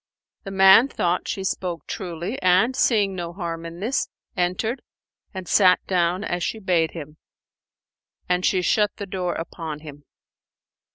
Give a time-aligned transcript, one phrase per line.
[0.45, 4.81] The man thought she spoke truly and, seeing no harm in this, entered
[5.31, 7.17] and sat down as she bade him;
[8.27, 10.05] and she shut the door upon him.